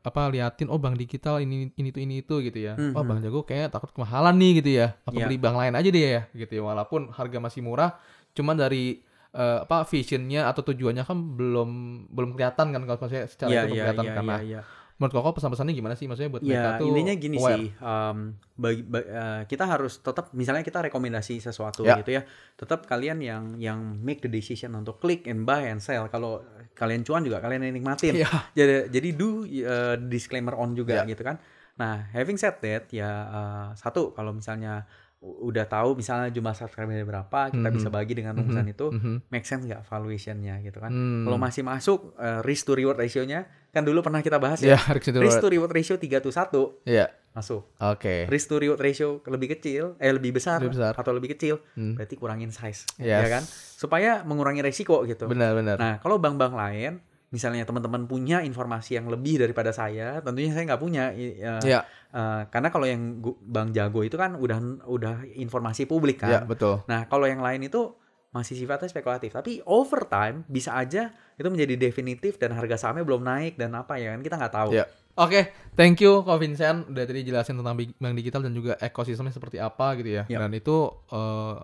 apa 0.00 0.30
liatin 0.30 0.70
oh 0.70 0.78
bank 0.78 0.94
digital 0.94 1.38
ini 1.38 1.74
ini 1.74 1.90
tuh 1.90 2.00
ini 2.00 2.14
itu 2.22 2.34
gitu 2.40 2.58
ya. 2.62 2.78
Oh 2.94 3.02
bank 3.02 3.20
jago 3.20 3.42
kayak 3.42 3.70
takut 3.70 3.90
kemahalan 3.90 4.34
nih 4.34 4.50
gitu 4.62 4.70
ya. 4.76 4.94
Apa 5.02 5.18
Iya. 5.18 5.26
beli 5.26 5.38
bank 5.38 5.56
lain 5.58 5.74
aja 5.74 5.88
deh 5.88 6.02
ya 6.02 6.22
gitu 6.30 6.52
ya. 6.54 6.62
Walaupun 6.62 7.10
harga 7.10 7.38
masih 7.38 7.62
murah, 7.62 7.98
cuman 8.30 8.54
dari 8.54 9.02
eh, 9.32 9.58
apa 9.62 9.82
visionnya 9.84 10.46
atau 10.46 10.62
tujuannya 10.62 11.02
kan 11.02 11.18
belum 11.34 11.70
belum 12.10 12.30
kelihatan 12.34 12.66
kan 12.70 12.80
kalau 12.82 12.98
maksudnya 12.98 13.26
secara 13.26 13.48
Iya, 13.48 13.58
itu 13.58 13.64
belum 13.64 13.76
iya, 13.76 13.82
kelihatan 13.84 14.04
iya, 14.04 14.14
karena 14.14 14.36
iya, 14.36 14.46
iya. 14.46 14.60
menurut 14.96 15.12
koko 15.14 15.30
pesan-pesannya 15.32 15.72
gimana 15.72 15.94
sih 15.94 16.04
maksudnya 16.04 16.28
buat 16.28 16.42
mereka 16.42 16.60
Ya 16.66 16.76
tuh 16.76 16.86
intinya 16.86 17.14
gini 17.16 17.36
aware? 17.36 17.56
sih, 17.56 17.66
um, 17.80 18.18
bagi, 18.54 18.82
ba- 18.84 19.00
eh, 19.02 19.40
kita 19.46 19.64
harus 19.64 19.96
tetap 19.98 20.28
misalnya 20.32 20.60
kita 20.60 20.84
rekomendasi 20.84 21.40
sesuatu 21.40 21.82
Ya. 21.82 21.96
gitu 21.96 22.10
ya, 22.12 22.22
tetap 22.54 22.84
kalian 22.84 23.18
yang 23.18 23.44
yang 23.56 23.80
make 23.96 24.20
the 24.20 24.28
decision 24.28 24.74
untuk 24.74 24.98
click 24.98 25.24
and 25.24 25.42
buy 25.42 25.64
and 25.64 25.80
sell. 25.80 26.04
Kalau 26.06 26.44
kalian 26.72 27.00
cuan 27.00 27.24
juga 27.24 27.40
kalian 27.40 27.64
yang 27.64 27.74
nikmatin. 27.74 28.12
Iya. 28.14 28.28
Jadi 28.52 28.74
jadi 28.92 29.08
do 29.14 29.28
uh, 29.40 29.96
disclaimer 29.96 30.52
on 30.52 30.74
juga 30.74 31.00
Ya. 31.00 31.08
gitu 31.08 31.22
kan. 31.22 31.40
Nah 31.76 32.12
having 32.12 32.36
said 32.36 32.60
that 32.60 32.84
ya 32.90 33.08
uh, 33.24 33.68
satu 33.72 34.12
kalau 34.12 34.36
misalnya 34.36 34.84
udah 35.20 35.68
tahu 35.68 35.94
misalnya 35.94 36.28
jumlah 36.28 36.56
subscriber 36.56 36.96
berapa 37.04 37.40
kita 37.48 37.68
Mhm. 37.68 37.76
bisa 37.76 37.88
bagi 37.88 38.12
dengan 38.14 38.32
rumusan 38.34 38.64
itu 38.66 38.88
Mhm. 38.88 39.28
make 39.28 39.44
sense 39.44 39.62
nggak 39.62 39.84
valuationnya 39.84 40.58
gitu 40.60 40.80
kan. 40.80 40.88
Hmm. 40.88 41.22
Kalau 41.22 41.36
masih 41.36 41.60
masuk 41.60 42.16
uh, 42.16 42.40
risk 42.40 42.64
to 42.64 42.72
reward 42.72 42.96
ratio-nya 42.96 43.44
kan 43.68 43.84
dulu 43.84 44.00
pernah 44.00 44.18
kita 44.18 44.36
bahas 44.36 44.58
ya. 44.58 44.74
ya 44.74 44.80
risk 44.90 45.06
to 45.06 45.20
Risk 45.20 45.36
reward. 45.36 45.42
to 45.42 45.48
reward 45.50 45.72
ratio 45.72 45.94
3 45.94 46.18
to 46.18 46.32
1 46.32 46.80
Iya. 46.84 47.12
masuk. 47.30 47.68
Oke. 47.78 48.24
Risk 48.26 48.48
to 48.48 48.56
reward 48.56 48.80
ratio 48.80 49.20
lebih 49.22 49.52
kecil, 49.52 49.92
eh 49.96 50.08
lebih 50.08 50.32
besar, 50.32 50.56
Lebih 50.58 50.74
besar. 50.74 50.92
atau 50.96 51.12
lebih 51.12 51.30
kecil, 51.30 51.60
Hmm. 51.76 51.94
berarti 51.94 52.16
kurangin 52.16 52.48
size, 52.48 52.88
Yes. 52.96 53.20
ya 53.20 53.28
kan? 53.30 53.44
Supaya 53.76 54.24
mengurangi 54.24 54.64
resiko 54.64 55.04
gitu. 55.04 55.28
Benar 55.28 55.52
benar. 55.52 55.76
Nah, 55.76 55.94
kalau 55.98 56.16
bank-bank 56.16 56.56
lain, 56.56 56.98
misalnya 57.30 57.62
teman-teman 57.62 58.04
punya 58.04 58.42
informasi 58.42 58.98
yang 58.98 59.06
lebih 59.06 59.38
daripada 59.38 59.70
saya, 59.70 60.18
tentunya 60.20 60.50
saya 60.50 60.66
nggak 60.66 60.82
punya. 60.82 61.14
i- 61.14 61.38
ya, 61.38 61.62
Iya. 61.62 61.80
eh, 62.10 62.42
karena 62.50 62.68
kalau 62.68 62.86
yang 62.90 63.22
bank 63.40 63.70
jago 63.70 64.02
itu 64.02 64.18
kan 64.18 64.34
udah 64.34 64.58
udah 64.84 65.14
informasi 65.34 65.86
publik 65.86 66.20
kan. 66.20 66.44
betul. 66.44 66.82
Nah, 66.90 67.06
kalau 67.06 67.30
yang 67.30 67.38
lain 67.38 67.62
itu 67.62 67.94
masih 68.30 68.54
sifatnya 68.54 68.86
spekulatif. 68.86 69.34
Tapi 69.34 69.58
over 69.66 70.06
time 70.06 70.46
bisa 70.46 70.74
aja 70.74 71.10
itu 71.34 71.48
menjadi 71.50 71.74
definitif 71.74 72.38
dan 72.38 72.54
harga 72.54 72.78
sahamnya 72.78 73.02
belum 73.02 73.26
naik 73.26 73.58
dan 73.58 73.74
apa 73.74 73.98
ya 73.98 74.14
kan 74.14 74.22
kita 74.22 74.38
nggak 74.38 74.54
tahu. 74.54 74.70
Iya. 74.74 74.86
Oke, 75.18 75.50
thank 75.74 75.98
you 75.98 76.22
Ko 76.22 76.38
Vincent 76.38 76.86
udah 76.86 77.04
tadi 77.04 77.26
jelasin 77.26 77.58
tentang 77.58 77.74
bank 77.74 78.14
digital 78.14 78.46
dan 78.46 78.54
juga 78.54 78.78
ekosistemnya 78.78 79.34
seperti 79.34 79.58
apa 79.58 79.98
gitu 79.98 80.22
ya. 80.22 80.24
Iya. 80.30 80.46
Dan 80.46 80.50
itu 80.54 80.76
eh, 81.10 81.54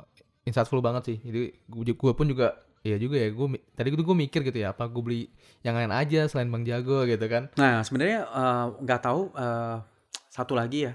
insightful 0.45 0.83
banget 0.83 1.03
sih. 1.07 1.19
Jadi 1.23 1.43
gue 1.71 2.13
pun 2.15 2.27
juga 2.27 2.66
Iya 2.87 2.97
juga 3.03 3.17
ya, 3.19 3.35
gue 3.35 3.47
tadi 3.75 3.91
itu 3.91 3.99
gue 4.07 4.17
mikir 4.17 4.41
gitu 4.47 4.59
ya, 4.63 4.71
apa 4.71 4.87
gue 4.87 5.03
beli 5.03 5.23
yang 5.67 5.75
lain 5.75 5.91
aja 5.91 6.31
selain 6.31 6.47
Bang 6.47 6.63
Jago 6.63 7.03
gitu 7.03 7.27
kan? 7.27 7.51
Nah, 7.59 7.83
sebenarnya 7.83 8.23
eh, 8.23 8.67
nggak 8.79 9.01
tahu 9.03 9.35
eh, 9.35 9.77
satu 10.31 10.55
lagi 10.55 10.87
ya. 10.87 10.95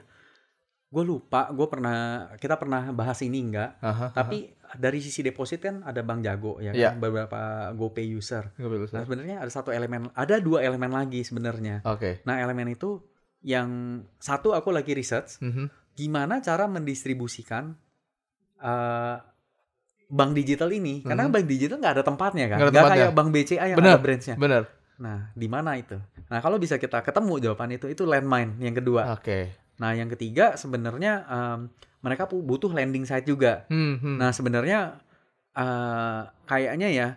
Gue 0.91 1.03
lupa, 1.03 1.51
gue 1.51 1.67
pernah 1.67 2.27
kita 2.35 2.55
pernah 2.55 2.91
bahas 2.91 3.19
ini 3.23 3.39
enggak. 3.43 3.79
Aha, 3.79 4.11
Tapi 4.11 4.51
dari 4.75 4.99
sisi 5.03 5.19
deposit 5.19 5.59
kan 5.59 5.83
ada 5.83 5.99
Bank 6.03 6.23
Jago 6.23 6.59
ya 6.63 6.71
kan, 6.71 6.79
Iya. 6.79 6.91
beberapa 6.95 7.39
GoPay 7.75 8.07
user. 8.11 8.55
Gue 8.55 8.67
beli 8.71 8.87
Nah, 8.91 9.03
sebenarnya 9.03 9.43
ada 9.43 9.51
satu 9.51 9.71
elemen, 9.71 10.11
ada 10.15 10.39
dua 10.39 10.63
elemen 10.63 10.91
lagi 10.91 11.23
sebenarnya. 11.23 11.83
Oke. 11.83 12.23
Nah, 12.23 12.39
elemen 12.39 12.71
itu 12.71 13.03
yang 13.43 13.99
satu 14.21 14.53
aku 14.53 14.69
lagi 14.71 14.93
research 14.93 15.41
Mhm. 15.43 15.67
gimana 15.95 16.39
cara 16.39 16.67
mendistribusikan 16.71 17.75
eh, 18.61 19.17
bank 20.11 20.31
digital 20.35 20.69
ini. 20.69 20.99
Karena 21.01 21.23
Mhm. 21.23 21.31
bank 21.31 21.45
digital 21.47 21.77
nggak 21.79 21.93
ada 21.95 22.03
tempatnya 22.03 22.45
kan, 22.45 22.57
Nggak 22.61 22.83
kayak 22.91 23.11
bank 23.11 23.29
BCA 23.31 23.65
yang 23.65 23.77
Benar. 23.79 23.95
ada 23.95 24.01
branchnya. 24.01 24.35
Bener. 24.35 24.63
Nah, 24.99 25.31
di 25.33 25.47
mana 25.47 25.71
itu? 25.73 25.97
Nah, 26.27 26.39
kalau 26.39 26.59
bisa 26.59 26.75
kita 26.75 26.99
ketemu 26.99 27.41
jawaban 27.41 27.71
itu, 27.71 27.87
itu 27.87 28.03
landmine 28.03 28.59
yang 28.59 28.75
kedua. 28.75 29.15
Oke. 29.15 29.55
Nah, 29.79 29.91
yang 29.91 30.05
ketiga 30.07 30.53
sebenarnya 30.53 31.25
em, 31.25 31.59
mereka 31.99 32.27
butuh 32.27 32.69
landing 32.69 33.01
site 33.01 33.25
juga. 33.25 33.65
Hmm, 33.65 33.97
hmm. 33.97 34.17
Nah, 34.17 34.29
sebenarnya 34.29 34.99
eh, 35.51 36.21
kayaknya 36.45 36.89
ya 36.89 37.07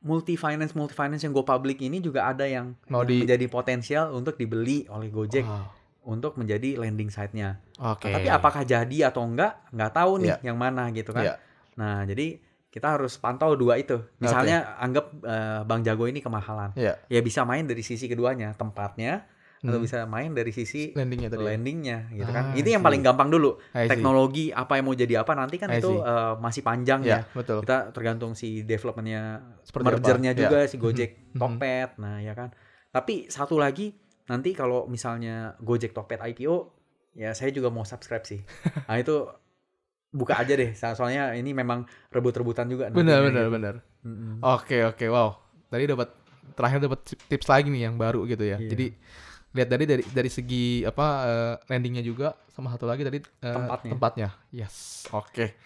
multi 0.00 0.34
finance 0.34 0.74
multi 0.74 0.92
finance 0.92 1.22
yang 1.22 1.30
go 1.30 1.42
public 1.42 1.78
ini 1.78 1.98
juga 1.98 2.26
ada 2.26 2.44
yang, 2.44 2.74
Mau 2.88 3.00
yang 3.00 3.08
di- 3.08 3.20
menjadi 3.22 3.46
potensial 3.46 4.10
untuk 4.10 4.34
dibeli 4.34 4.84
oleh 4.86 5.08
Gojek 5.08 5.42
Wow. 5.42 5.70
untuk 6.10 6.34
menjadi 6.34 6.76
landing 6.76 7.08
site-nya. 7.08 7.62
Oke. 7.78 8.04
Nah, 8.04 8.18
tapi 8.18 8.28
apakah 8.28 8.62
jadi 8.62 9.08
atau 9.08 9.22
enggak? 9.22 9.70
Nggak 9.70 9.92
tahu 9.94 10.12
nih 10.18 10.28
Iya. 10.28 10.36
yang 10.42 10.56
mana 10.56 10.90
gitu 10.90 11.12
kan. 11.12 11.22
Iya. 11.22 11.34
Nah, 11.74 12.02
jadi 12.02 12.38
kita 12.66 12.90
harus 12.92 13.14
pantau 13.16 13.54
dua 13.54 13.76
itu. 13.76 14.02
Misalnya 14.18 14.74
anggap 14.76 15.06
eh, 15.20 15.60
Bang 15.62 15.80
Jago 15.80 16.04
ini 16.04 16.18
kemahalan. 16.18 16.74
Iya. 16.74 16.98
Ya 17.06 17.20
bisa 17.20 17.42
main 17.42 17.64
dari 17.64 17.80
sisi 17.80 18.04
keduanya, 18.04 18.50
tempatnya 18.52 19.30
atau 19.60 19.74
Hmm. 19.74 19.86
bisa 19.88 20.04
main 20.04 20.28
dari 20.30 20.52
sisi 20.52 20.92
Landingnya 20.92 21.30
tadi. 21.30 21.40
ya? 21.40 21.48
landingnya 21.48 21.98
gitu 22.12 22.28
Ah, 22.28 22.34
kan. 22.34 22.44
Itu 22.52 22.68
yang 22.68 22.82
paling 22.82 23.00
gampang 23.00 23.28
dulu. 23.28 23.56
Teknologi 23.72 24.52
apa 24.52 24.76
yang 24.76 24.84
mau 24.84 24.92
jadi 24.94 25.14
apa 25.18 25.32
nanti 25.32 25.56
kan 25.56 25.72
itu 25.72 26.04
eh, 26.04 26.34
masih 26.36 26.60
panjang 26.60 27.00
Iya, 27.00 27.24
ya. 27.24 27.32
betul. 27.32 27.62
Kita 27.62 27.88
tergantung 27.88 28.34
si 28.34 28.60
developmentnya, 28.60 29.40
mergernya 29.74 30.30
apa? 30.30 30.40
juga 30.42 30.58
Iya. 30.58 30.68
si 30.68 30.76
Gojek, 30.76 31.10
Mhm. 31.32 31.38
Tokped, 31.38 31.90
nah 31.96 32.20
ya 32.20 32.32
kan. 32.32 32.52
Tapi 32.90 33.26
satu 33.26 33.56
lagi 33.56 33.96
nanti 34.24 34.52
kalau 34.52 34.84
misalnya 34.84 35.56
Gojek 35.58 35.90
Tokped 35.90 36.20
IPO, 36.20 36.56
ya 37.14 37.32
saya 37.32 37.48
juga 37.48 37.68
mau 37.68 37.82
subscribe 37.82 38.22
sih. 38.22 38.44
Nah 38.84 38.96
itu 38.96 39.16
buka 40.14 40.38
aja 40.38 40.54
deh. 40.54 40.70
So- 40.72 40.94
Soalnya 40.94 41.34
ini 41.34 41.50
memang 41.50 41.82
rebut-rebutan 42.08 42.70
juga. 42.70 42.86
Benar, 42.88 43.26
benar, 43.26 43.50
gitu. 43.50 43.54
benar. 43.54 43.74
Mm-mm. 44.06 44.38
Oke, 44.40 44.86
oke, 44.86 45.04
wow. 45.10 45.34
Tadi 45.66 45.84
dapat 45.84 46.08
terakhir 46.54 46.78
dapat 46.80 47.00
tips 47.26 47.50
lagi 47.50 47.66
nih 47.66 47.90
yang 47.90 47.98
baru 47.98 48.22
gitu 48.24 48.46
ya. 48.46 48.62
Iya. 48.62 48.70
Jadi 48.70 48.86
lihat 49.54 49.68
dari 49.70 49.84
dari 49.86 50.02
dari 50.06 50.30
segi 50.30 50.82
apa 50.82 51.06
eh, 51.26 51.54
landingnya 51.68 52.02
juga 52.02 52.34
sama 52.50 52.70
satu 52.70 52.86
lagi 52.86 53.02
tadi 53.02 53.18
eh, 53.18 53.90
Tempatnya. 53.90 54.30
Yes. 54.50 55.06
Oke. 55.10 55.58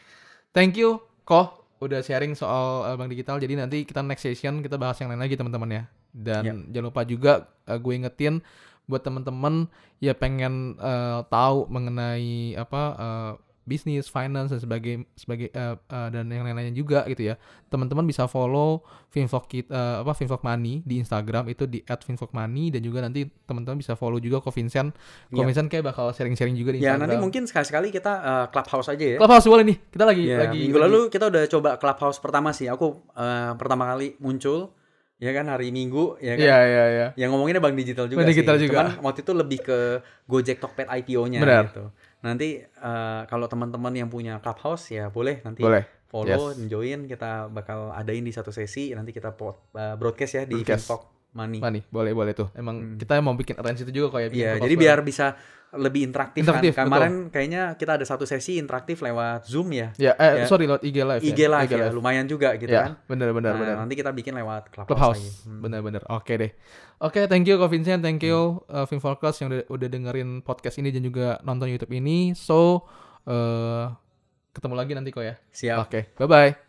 Thank 0.50 0.76
you 0.76 1.00
Ko 1.22 1.52
udah 1.78 2.00
sharing 2.00 2.32
soal 2.32 2.88
eh, 2.88 2.94
bank 2.96 3.12
digital. 3.12 3.36
Jadi 3.36 3.54
nanti 3.54 3.84
kita 3.84 4.00
next 4.00 4.24
session 4.24 4.64
kita 4.64 4.80
bahas 4.80 4.96
yang 4.96 5.12
lain 5.12 5.20
lagi 5.20 5.36
teman-teman 5.36 5.68
ya. 5.68 5.82
Dan 6.08 6.42
Iya. 6.42 6.54
jangan 6.72 6.86
lupa 6.88 7.02
juga 7.04 7.32
eh, 7.64 7.76
gue 7.76 7.92
ingetin 7.94 8.40
buat 8.88 9.04
teman-teman 9.04 9.68
ya 9.98 10.12
pengen 10.12 10.72
eh, 10.74 11.20
tahu 11.28 11.68
mengenai 11.68 12.56
apa 12.56 12.82
eh, 12.96 13.32
bisnis, 13.68 14.08
finance 14.08 14.48
dan 14.48 14.58
sebagai 14.58 14.94
sebagai 15.12 15.48
eh, 15.48 15.76
eh, 15.76 16.08
dan 16.08 16.24
yang 16.24 16.42
lain-lainnya 16.42 16.72
juga 16.72 17.04
gitu 17.04 17.22
ya. 17.22 17.36
Teman-teman 17.66 18.02
bisa 18.02 18.24
follow 18.24 18.80
Finvok 19.06 19.44
kita 19.46 19.68
eh, 19.68 19.96
apa 20.00 20.12
Finvok 20.12 20.40
Money 20.40 20.80
di 20.82 20.96
Instagram 20.96 21.44
itu 21.46 21.64
di 21.64 21.84
@finvokmoney 21.84 22.70
dan 22.70 22.80
juga 22.80 22.98
nanti 23.00 23.22
teman-teman 23.44 23.76
bisa 23.76 23.92
follow 23.92 24.16
juga 24.16 24.40
Ko 24.40 24.48
Vincent. 24.48 24.96
Ko 25.28 25.38
Iya. 25.38 25.46
Vincent 25.46 25.68
kayak 25.68 25.84
bakal 25.86 26.08
sharing-sharing 26.10 26.54
juga 26.54 26.72
di 26.72 26.80
Ya 26.80 26.92
Instagram. 26.92 27.04
nanti 27.04 27.16
mungkin 27.18 27.42
sekali-sekali 27.44 27.88
kita 27.90 28.12
eh, 28.18 28.46
clubhouse 28.48 28.88
aja 28.88 29.04
ya. 29.06 29.18
Clubhouse 29.18 29.44
boleh 29.46 29.64
nih. 29.66 29.76
Kita 29.86 30.04
lagi 30.04 30.24
Ya, 30.24 30.38
lagi 30.40 30.58
minggu 30.62 30.74
lagi- 30.74 30.84
lalu 30.88 31.00
kita 31.08 31.24
udah 31.28 31.42
coba 31.46 31.70
clubhouse 31.76 32.18
pertama 32.18 32.50
sih. 32.50 32.66
Aku 32.66 32.86
eh, 33.12 33.52
pertama 33.54 33.84
kali 33.86 34.16
muncul 34.18 34.72
ya 35.18 35.34
kan 35.34 35.50
hari 35.50 35.68
Minggu 35.68 36.14
ya 36.18 36.32
kan. 36.32 36.40
Iya, 36.40 36.58
iya, 36.62 36.84
iya. 36.88 37.06
Yang 37.16 37.28
ngomonginnya 37.32 37.58
Bank 37.58 37.74
Digital 37.74 38.06
juga 38.06 38.22
Bank 38.22 38.26
sih. 38.26 38.32
Digital 38.32 38.56
juga. 38.56 38.74
Cuman 38.78 38.88
waktu 39.02 39.20
itu 39.20 39.32
lebih 39.34 39.58
ke 39.60 39.78
Gojek 40.24 40.58
Tokped 40.58 40.86
IPO-nya 40.86 41.42
Benar. 41.42 41.64
gitu. 41.66 41.84
Nanti 42.22 42.58
eh, 42.62 43.22
kalau 43.30 43.46
teman-teman 43.46 43.94
yang 43.94 44.10
punya 44.10 44.42
clubhouse 44.42 44.90
ya 44.90 45.06
boleh 45.10 45.38
nanti 45.46 45.62
Boleh. 45.62 45.86
follow, 46.10 46.50
Yes. 46.56 46.66
join 46.66 47.06
kita 47.06 47.46
bakal 47.52 47.92
adain 47.92 48.24
di 48.24 48.32
satu 48.34 48.50
sesi 48.50 48.90
nanti 48.96 49.14
kita 49.14 49.34
eh, 49.34 49.94
broadcast 49.94 50.32
ya 50.34 50.42
di 50.48 50.58
Broadcast. 50.62 50.86
Fintalk 50.88 51.02
Money. 51.28 51.60
Money, 51.60 51.80
boleh 51.86 52.12
boleh 52.12 52.32
tuh. 52.32 52.48
Emang 52.52 52.96
kita 52.96 53.20
mau 53.20 53.32
bikin 53.32 53.56
arrange 53.56 53.84
itu 53.84 53.92
juga 53.92 54.16
kayak 54.16 54.32
Iya, 54.32 54.52
jadi 54.58 54.74
biar 54.74 54.98
bisa 55.02 55.36
lebih 55.68 56.00
interaktif, 56.00 56.40
Interaktif, 56.40 56.72
kan. 56.72 56.88
Kemarin 56.88 57.28
kayaknya 57.28 57.76
kita 57.76 58.00
ada 58.00 58.04
satu 58.08 58.24
sesi 58.24 58.56
interaktif 58.56 59.04
lewat 59.04 59.44
Zoom 59.44 59.68
ya. 59.68 59.92
Ya, 60.00 60.16
eh, 60.16 60.40
Ya. 60.40 60.44
sorry 60.48 60.64
lewat 60.64 60.80
IG 60.80 60.96
live. 61.04 61.20
IG 61.20 61.40
ya. 61.44 61.48
live 61.52 61.68
ya, 61.68 61.86
lumayan 61.92 62.24
juga 62.24 62.56
gitu 62.56 62.72
Ya, 62.72 62.88
kan. 62.88 62.92
benar 63.04 63.36
benar 63.36 63.52
Nah, 63.52 63.60
benar. 63.60 63.74
Nanti 63.76 63.92
kita 63.92 64.08
bikin 64.10 64.32
lewat 64.32 64.72
Clubhouse, 64.72 64.88
Clubhouse. 64.88 65.20
lagi. 65.20 65.30
Hmm. 65.44 65.60
Benar-benar. 65.60 66.02
Oke 66.08 66.32
deh. 66.40 66.50
Oke, 66.98 67.28
thank 67.28 67.44
you 67.44 67.60
Ko 67.60 67.68
Vincent, 67.68 68.00
thank 68.00 68.24
you 68.24 68.64
uh, 68.66 68.88
Finfocus 68.88 69.44
yang 69.44 69.52
udah, 69.52 69.68
udah 69.68 69.88
dengerin 69.92 70.40
podcast 70.40 70.80
ini 70.80 70.88
dan 70.88 71.04
juga 71.04 71.36
nonton 71.44 71.68
YouTube 71.68 71.92
ini. 71.92 72.32
So, 72.32 72.88
eh 73.28 73.84
ketemu 74.56 74.72
lagi 74.72 74.92
nanti 74.96 75.12
kok 75.12 75.20
ya. 75.20 75.36
Siap. 75.52 75.84
Oke, 75.84 76.00
bye 76.16 76.24
bye. 76.26 76.67